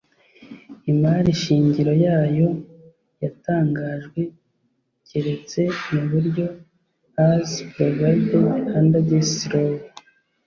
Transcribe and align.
imari 0.91 1.31
shingiro 1.43 1.93
yayo 2.05 2.49
yatangajwe 3.23 4.21
keretse 5.07 5.61
mu 5.93 6.01
buryo 6.11 6.45
as 7.29 7.47
provided 7.73 8.45
under 8.79 9.01
this 9.11 9.31
Law 9.51 9.71